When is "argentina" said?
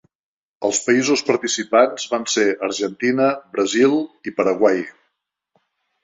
2.67-3.27